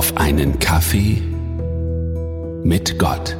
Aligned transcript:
auf 0.00 0.16
einen 0.16 0.58
Kaffee 0.58 1.20
mit 2.64 2.98
Gott. 2.98 3.36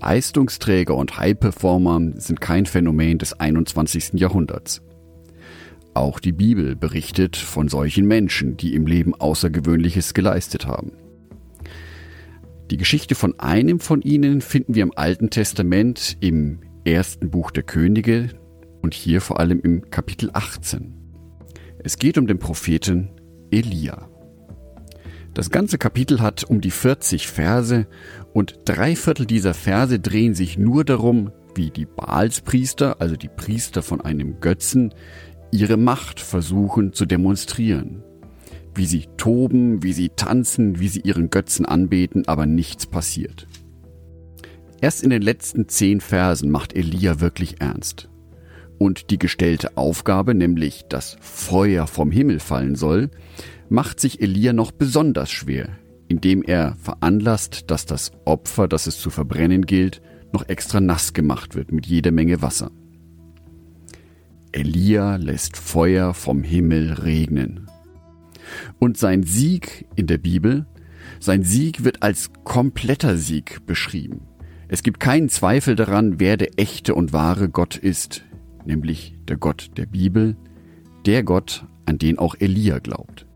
Leistungsträger 0.00 0.96
und 0.96 1.16
High-Performer 1.16 2.14
sind 2.16 2.40
kein 2.40 2.66
Phänomen 2.66 3.18
des 3.18 3.38
21. 3.38 4.14
Jahrhunderts. 4.14 4.82
Auch 5.94 6.18
die 6.18 6.32
Bibel 6.32 6.74
berichtet 6.74 7.36
von 7.36 7.68
solchen 7.68 8.08
Menschen, 8.08 8.56
die 8.56 8.74
im 8.74 8.88
Leben 8.88 9.14
Außergewöhnliches 9.14 10.12
geleistet 10.12 10.66
haben. 10.66 10.90
Die 12.72 12.76
Geschichte 12.76 13.14
von 13.14 13.38
einem 13.38 13.78
von 13.78 14.02
ihnen 14.02 14.40
finden 14.40 14.74
wir 14.74 14.82
im 14.82 14.92
Alten 14.96 15.30
Testament 15.30 16.16
im 16.18 16.58
ersten 16.84 17.30
Buch 17.30 17.52
der 17.52 17.62
Könige 17.62 18.30
und 18.82 18.94
hier 18.94 19.20
vor 19.20 19.38
allem 19.38 19.60
im 19.60 19.92
Kapitel 19.92 20.30
18. 20.32 20.96
Es 21.82 21.98
geht 21.98 22.18
um 22.18 22.26
den 22.26 22.38
Propheten 22.38 23.10
Elia. 23.50 24.08
Das 25.34 25.50
ganze 25.50 25.78
Kapitel 25.78 26.20
hat 26.20 26.44
um 26.44 26.60
die 26.60 26.70
40 26.70 27.28
Verse 27.28 27.86
und 28.32 28.60
drei 28.64 28.96
Viertel 28.96 29.26
dieser 29.26 29.54
Verse 29.54 29.98
drehen 29.98 30.34
sich 30.34 30.58
nur 30.58 30.84
darum, 30.84 31.32
wie 31.54 31.70
die 31.70 31.86
Baalspriester, 31.86 33.00
also 33.00 33.16
die 33.16 33.28
Priester 33.28 33.82
von 33.82 34.00
einem 34.00 34.40
Götzen, 34.40 34.94
ihre 35.50 35.76
Macht 35.76 36.20
versuchen 36.20 36.92
zu 36.92 37.06
demonstrieren 37.06 38.02
wie 38.74 38.86
sie 38.86 39.06
toben, 39.16 39.82
wie 39.82 39.92
sie 39.92 40.10
tanzen, 40.10 40.80
wie 40.80 40.88
sie 40.88 41.00
ihren 41.00 41.30
Götzen 41.30 41.66
anbeten, 41.66 42.28
aber 42.28 42.46
nichts 42.46 42.86
passiert. 42.86 43.46
Erst 44.80 45.02
in 45.02 45.10
den 45.10 45.22
letzten 45.22 45.68
zehn 45.68 46.00
Versen 46.00 46.50
macht 46.50 46.74
Elia 46.74 47.20
wirklich 47.20 47.60
ernst. 47.60 48.08
Und 48.80 49.10
die 49.10 49.18
gestellte 49.18 49.76
Aufgabe, 49.76 50.34
nämlich 50.34 50.86
dass 50.88 51.18
Feuer 51.20 51.86
vom 51.86 52.10
Himmel 52.10 52.40
fallen 52.40 52.76
soll, 52.76 53.10
macht 53.68 54.00
sich 54.00 54.22
Elia 54.22 54.54
noch 54.54 54.72
besonders 54.72 55.30
schwer, 55.30 55.68
indem 56.08 56.42
er 56.42 56.76
veranlasst, 56.76 57.70
dass 57.70 57.84
das 57.84 58.10
Opfer, 58.24 58.68
das 58.68 58.86
es 58.86 58.98
zu 58.98 59.10
verbrennen 59.10 59.66
gilt, 59.66 60.00
noch 60.32 60.48
extra 60.48 60.80
nass 60.80 61.12
gemacht 61.12 61.54
wird 61.54 61.72
mit 61.72 61.84
jeder 61.84 62.10
Menge 62.10 62.40
Wasser. 62.40 62.70
Elia 64.50 65.16
lässt 65.16 65.58
Feuer 65.58 66.14
vom 66.14 66.42
Himmel 66.42 66.94
regnen. 66.94 67.66
Und 68.78 68.96
sein 68.96 69.24
Sieg 69.24 69.84
in 69.94 70.06
der 70.06 70.16
Bibel, 70.16 70.64
sein 71.18 71.42
Sieg 71.42 71.84
wird 71.84 72.02
als 72.02 72.30
kompletter 72.44 73.18
Sieg 73.18 73.66
beschrieben. 73.66 74.22
Es 74.68 74.82
gibt 74.82 75.00
keinen 75.00 75.28
Zweifel 75.28 75.76
daran, 75.76 76.18
wer 76.18 76.38
der 76.38 76.58
echte 76.58 76.94
und 76.94 77.12
wahre 77.12 77.50
Gott 77.50 77.76
ist, 77.76 78.24
nämlich 78.64 79.16
der 79.28 79.36
Gott 79.36 79.70
der 79.76 79.86
Bibel, 79.86 80.36
der 81.06 81.22
Gott, 81.22 81.66
an 81.86 81.98
den 81.98 82.18
auch 82.18 82.34
Elia 82.38 82.78
glaubt. 82.78 83.26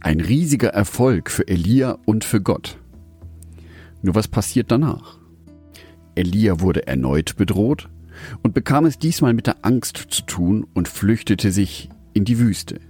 Ein 0.00 0.20
riesiger 0.20 0.68
Erfolg 0.68 1.30
für 1.30 1.48
Elia 1.48 1.98
und 2.04 2.24
für 2.24 2.40
Gott. 2.40 2.78
Nur 4.02 4.14
was 4.14 4.28
passiert 4.28 4.70
danach? 4.70 5.18
Elia 6.14 6.60
wurde 6.60 6.86
erneut 6.86 7.36
bedroht 7.36 7.88
und 8.42 8.54
bekam 8.54 8.86
es 8.86 8.98
diesmal 8.98 9.34
mit 9.34 9.46
der 9.46 9.64
Angst 9.64 9.96
zu 9.96 10.22
tun 10.22 10.66
und 10.74 10.88
flüchtete 10.88 11.50
sich 11.50 11.88
in 12.12 12.24
die 12.24 12.38
Wüste. 12.38 12.80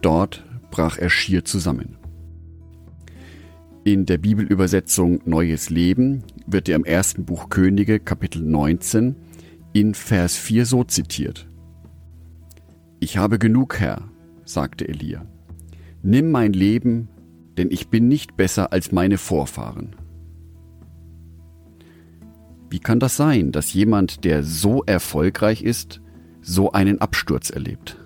Dort 0.00 0.44
brach 0.70 0.98
er 0.98 1.10
schier 1.10 1.44
zusammen. 1.44 1.96
In 3.84 4.06
der 4.06 4.18
Bibelübersetzung 4.18 5.22
Neues 5.24 5.68
Leben 5.68 6.22
wird 6.46 6.68
er 6.68 6.76
im 6.76 6.84
ersten 6.84 7.24
Buch 7.24 7.48
Könige 7.48 7.98
Kapitel 7.98 8.40
19 8.40 9.16
in 9.72 9.94
Vers 9.94 10.36
4 10.36 10.66
so 10.66 10.84
zitiert. 10.84 11.48
Ich 13.00 13.16
habe 13.16 13.40
genug, 13.40 13.80
Herr, 13.80 14.08
sagte 14.44 14.86
Elia. 14.86 15.26
Nimm 16.00 16.30
mein 16.30 16.52
Leben, 16.52 17.08
denn 17.56 17.72
ich 17.72 17.88
bin 17.88 18.06
nicht 18.06 18.36
besser 18.36 18.72
als 18.72 18.92
meine 18.92 19.18
Vorfahren. 19.18 19.96
Wie 22.70 22.78
kann 22.78 23.00
das 23.00 23.16
sein, 23.16 23.50
dass 23.50 23.72
jemand, 23.72 24.22
der 24.22 24.44
so 24.44 24.84
erfolgreich 24.84 25.60
ist, 25.62 26.00
so 26.40 26.70
einen 26.70 27.00
Absturz 27.00 27.50
erlebt? 27.50 27.98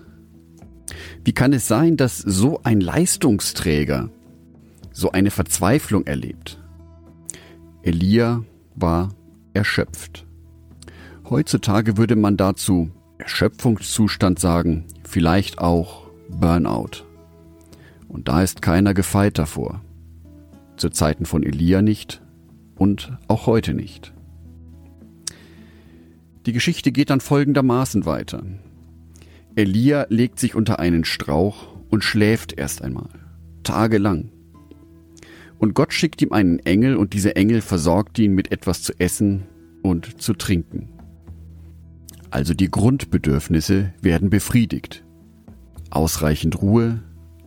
Wie 1.23 1.33
kann 1.33 1.53
es 1.53 1.67
sein, 1.67 1.97
dass 1.97 2.17
so 2.17 2.61
ein 2.63 2.81
Leistungsträger 2.81 4.09
so 4.97 5.11
eine 5.11 5.29
Verzweiflung 5.29 6.07
erlebt? 6.07 6.59
Elia 7.83 8.43
war 8.75 9.09
erschöpft. 9.53 10.25
Heutzutage 11.29 11.97
würde 11.97 12.15
man 12.15 12.35
dazu 12.35 12.89
Erschöpfungszustand 13.19 14.39
sagen, 14.39 14.85
vielleicht 15.07 15.59
auch 15.59 16.07
Burnout. 16.29 17.05
Und 18.07 18.27
da 18.27 18.41
ist 18.41 18.63
keiner 18.63 18.95
gefeit 18.95 19.37
davor. 19.37 19.81
Zu 20.77 20.89
Zeiten 20.89 21.25
von 21.25 21.43
Elia 21.43 21.83
nicht 21.83 22.23
und 22.75 23.17
auch 23.27 23.45
heute 23.45 23.75
nicht. 23.75 24.13
Die 26.47 26.53
Geschichte 26.53 26.91
geht 26.91 27.11
dann 27.11 27.21
folgendermaßen 27.21 28.07
weiter. 28.07 28.41
Elia 29.55 30.07
legt 30.09 30.39
sich 30.39 30.55
unter 30.55 30.79
einen 30.79 31.05
Strauch 31.05 31.67
und 31.89 32.03
schläft 32.03 32.53
erst 32.53 32.81
einmal, 32.81 33.09
tagelang. 33.63 34.31
Und 35.59 35.73
Gott 35.73 35.93
schickt 35.93 36.21
ihm 36.21 36.31
einen 36.31 36.59
Engel 36.59 36.95
und 36.95 37.13
dieser 37.13 37.35
Engel 37.35 37.61
versorgt 37.61 38.19
ihn 38.19 38.33
mit 38.33 38.51
etwas 38.51 38.83
zu 38.83 38.93
essen 38.99 39.43
und 39.81 40.21
zu 40.21 40.33
trinken. 40.33 40.89
Also 42.29 42.53
die 42.53 42.69
Grundbedürfnisse 42.69 43.93
werden 44.01 44.29
befriedigt. 44.29 45.03
Ausreichend 45.89 46.61
Ruhe, 46.61 47.01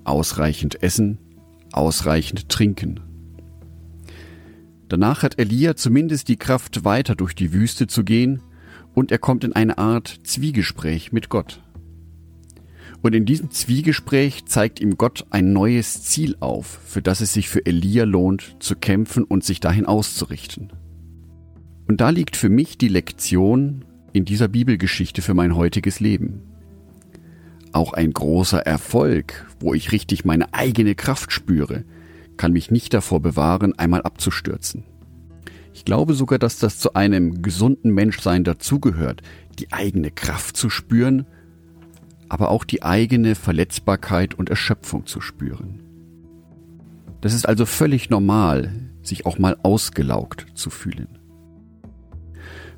ausreichend 0.04 0.82
Essen, 0.82 1.18
ausreichend 1.72 2.48
Trinken. 2.48 3.00
Danach 4.88 5.22
hat 5.22 5.38
Elia 5.38 5.76
zumindest 5.76 6.28
die 6.28 6.36
Kraft, 6.36 6.84
weiter 6.84 7.14
durch 7.14 7.34
die 7.34 7.52
Wüste 7.52 7.86
zu 7.86 8.02
gehen, 8.02 8.42
und 8.92 9.12
er 9.12 9.18
kommt 9.18 9.44
in 9.44 9.52
eine 9.52 9.78
Art 9.78 10.18
Zwiegespräch 10.24 11.12
mit 11.12 11.28
Gott. 11.28 11.62
Und 13.02 13.14
in 13.14 13.24
diesem 13.24 13.50
Zwiegespräch 13.50 14.44
zeigt 14.44 14.80
ihm 14.80 14.98
Gott 14.98 15.24
ein 15.30 15.52
neues 15.52 16.02
Ziel 16.02 16.36
auf, 16.40 16.80
für 16.84 17.00
das 17.00 17.20
es 17.20 17.32
sich 17.32 17.48
für 17.48 17.64
Elia 17.64 18.04
lohnt, 18.04 18.56
zu 18.60 18.76
kämpfen 18.76 19.24
und 19.24 19.42
sich 19.42 19.60
dahin 19.60 19.86
auszurichten. 19.86 20.72
Und 21.88 22.00
da 22.00 22.10
liegt 22.10 22.36
für 22.36 22.50
mich 22.50 22.76
die 22.76 22.88
Lektion 22.88 23.84
in 24.12 24.24
dieser 24.24 24.48
Bibelgeschichte 24.48 25.22
für 25.22 25.34
mein 25.34 25.56
heutiges 25.56 26.00
Leben. 26.00 26.42
Auch 27.72 27.92
ein 27.94 28.12
großer 28.12 28.60
Erfolg, 28.60 29.46
wo 29.60 29.74
ich 29.74 29.92
richtig 29.92 30.24
meine 30.24 30.52
eigene 30.52 30.94
Kraft 30.94 31.32
spüre, 31.32 31.84
kann 32.36 32.52
mich 32.52 32.70
nicht 32.70 32.92
davor 32.92 33.20
bewahren, 33.20 33.78
einmal 33.78 34.02
abzustürzen. 34.02 34.84
Ich 35.72 35.84
glaube 35.84 36.14
sogar, 36.14 36.38
dass 36.38 36.58
das 36.58 36.78
zu 36.78 36.94
einem 36.94 37.42
gesunden 37.42 37.94
Menschsein 37.94 38.44
dazugehört, 38.44 39.22
die 39.58 39.72
eigene 39.72 40.10
Kraft 40.10 40.56
zu 40.56 40.68
spüren 40.68 41.26
aber 42.30 42.50
auch 42.50 42.64
die 42.64 42.82
eigene 42.82 43.34
Verletzbarkeit 43.34 44.34
und 44.34 44.48
Erschöpfung 44.48 45.04
zu 45.04 45.20
spüren. 45.20 45.82
Das 47.20 47.34
ist 47.34 47.46
also 47.46 47.66
völlig 47.66 48.08
normal, 48.08 48.72
sich 49.02 49.26
auch 49.26 49.38
mal 49.38 49.58
ausgelaugt 49.62 50.46
zu 50.54 50.70
fühlen. 50.70 51.18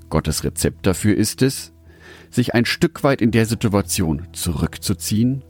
Gottes 0.09 0.43
Rezept 0.43 0.87
dafür 0.87 1.17
ist 1.17 1.43
es, 1.43 1.73
sich 2.31 2.55
ein 2.55 2.65
Stück 2.65 3.05
weit 3.05 3.21
in 3.21 3.31
der 3.31 3.47
Situation 3.47 4.27
zurückzuziehen, 4.33 5.45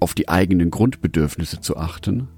auf 0.00 0.12
die 0.12 0.28
eigenen 0.28 0.70
Grundbedürfnisse 0.70 1.60
zu 1.60 1.76
achten 1.76 2.28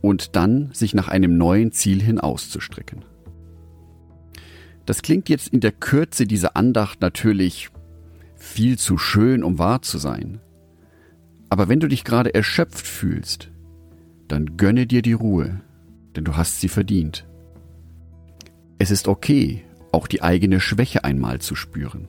und 0.00 0.36
dann 0.36 0.70
sich 0.72 0.94
nach 0.94 1.08
einem 1.08 1.36
neuen 1.36 1.72
Ziel 1.72 2.00
hin 2.00 2.20
auszustrecken. 2.20 3.04
Das 4.86 5.02
klingt 5.02 5.28
jetzt 5.28 5.48
in 5.48 5.60
der 5.60 5.72
Kürze 5.72 6.24
dieser 6.24 6.56
Andacht 6.56 7.00
natürlich 7.00 7.70
viel 8.38 8.78
zu 8.78 8.96
schön, 8.96 9.42
um 9.42 9.58
wahr 9.58 9.82
zu 9.82 9.98
sein. 9.98 10.40
Aber 11.50 11.68
wenn 11.68 11.80
du 11.80 11.88
dich 11.88 12.04
gerade 12.04 12.34
erschöpft 12.34 12.86
fühlst, 12.86 13.50
dann 14.28 14.56
gönne 14.56 14.86
dir 14.86 15.02
die 15.02 15.12
Ruhe, 15.12 15.60
denn 16.16 16.24
du 16.24 16.36
hast 16.36 16.60
sie 16.60 16.68
verdient. 16.68 17.26
Es 18.78 18.90
ist 18.90 19.08
okay, 19.08 19.64
auch 19.92 20.06
die 20.06 20.22
eigene 20.22 20.60
Schwäche 20.60 21.04
einmal 21.04 21.40
zu 21.40 21.54
spüren. 21.54 22.08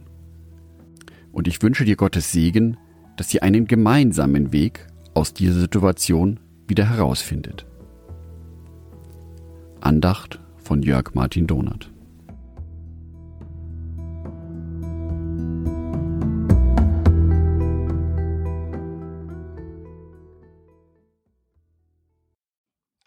Und 1.32 1.48
ich 1.48 1.62
wünsche 1.62 1.86
dir 1.86 1.96
Gottes 1.96 2.32
Segen, 2.32 2.78
dass 3.18 3.34
ihr 3.34 3.44
einen 3.44 3.66
gemeinsamen 3.66 4.52
Weg 4.52 4.88
aus 5.14 5.34
dieser 5.34 5.60
Situation 5.60 6.40
wieder 6.68 6.90
herausfindet. 6.90 7.66
Andacht 9.82 10.40
von 10.58 10.84
Jörg 10.84 11.14
Martin 11.14 11.48
Donath 11.48 11.90